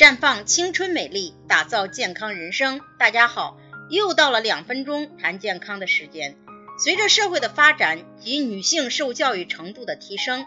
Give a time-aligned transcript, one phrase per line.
[0.00, 2.80] 绽放青春美丽，打造健康人生。
[2.98, 3.58] 大家好，
[3.90, 6.36] 又到了两分钟谈健康的时间。
[6.82, 10.46] 随着社会的发展及女性受教育程度的提升，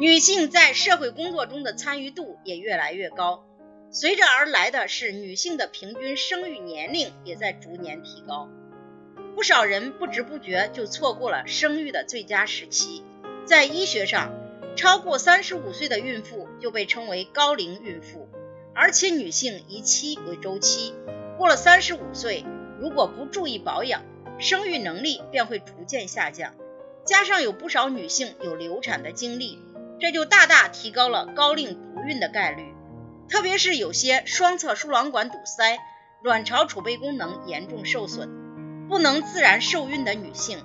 [0.00, 3.44] 女性在社会工作中的参与度也越来越高。
[3.90, 8.48] 随着而来的是女性的平均生育年龄也在逐年提高。
[9.36, 13.04] 不少人不知不觉就错过了生育的最佳时期。
[13.44, 14.32] 在医学上，
[14.76, 18.30] 超过三十五岁的孕妇就被称为高龄孕妇。
[18.74, 20.94] 而且女性以期为周期，
[21.36, 22.44] 过了三十五岁，
[22.80, 24.02] 如果不注意保养，
[24.38, 26.54] 生育能力便会逐渐下降。
[27.04, 29.58] 加上有不少女性有流产的经历，
[30.00, 32.72] 这就大大提高了高龄不孕的概率。
[33.28, 35.78] 特别是有些双侧输卵管堵塞、
[36.22, 38.28] 卵巢储备功能严重受损、
[38.88, 40.62] 不能自然受孕的女性，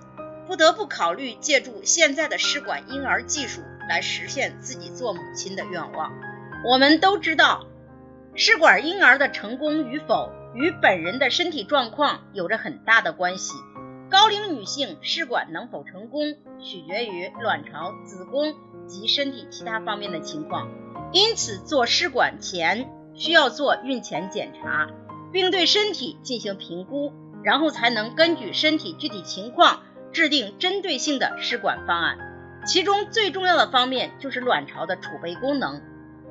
[0.48, 6.14] 不得不考虑借助现在的试管婴儿技术来实现自己做母亲的愿望。
[6.66, 7.68] 我们都知道。
[8.40, 13.56] 试管婴儿的成功与否与本人的身体状况有着很大的关系。
[14.12, 18.54] 高龄女性试管能否成功，取决于卵巢、子宫
[18.86, 20.70] 及身体其他方面的情况。
[21.12, 24.88] 因此，做试管前需要做孕前检查，
[25.34, 27.12] 并对身体进行评估，
[27.44, 32.20] 然后才能根据身体具体情况制定针对性的试管方案。
[32.68, 35.82] 其中最重要的方面就是卵巢的储备功能。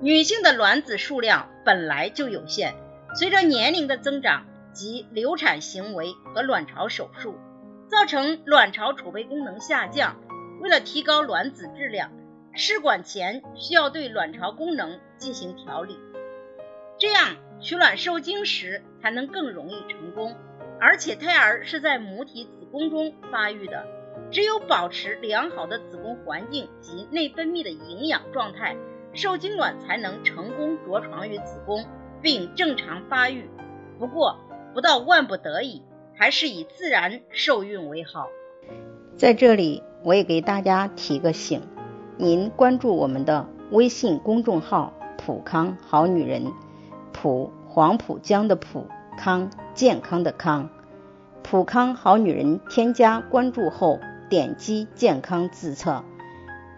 [0.02, 2.74] 女性的卵子数量本来就有限，
[3.14, 7.36] 随着年龄的增长及流产行为和卵巢手术，
[7.88, 10.16] 造成卵巢储备功能下降。
[10.60, 12.12] 为了提高卵子质量，
[12.52, 15.98] 试管前需要对卵巢功能进行调理，
[16.98, 20.36] 这样取卵受精时才能更容易成功。
[20.78, 23.86] 而且胎儿是在母体子宫中发育的，
[24.30, 28.76] 只有保持良好的子宫环境及内分泌的营养状态。
[29.16, 31.84] 受精卵才能成功着床于子宫，
[32.20, 33.48] 并正常发育。
[33.98, 34.36] 不过，
[34.74, 35.82] 不到万不得已，
[36.14, 38.28] 还是以自然受孕为好。
[39.16, 41.62] 在这里，我也给大家提个醒：
[42.18, 46.52] 您关注我们的微信公众号“普康好女人”，
[47.14, 48.86] 普黄浦江的普
[49.16, 50.68] 康健康的康，
[51.42, 52.60] 普康好女人。
[52.68, 53.98] 添加关注后，
[54.28, 56.04] 点击健康自测。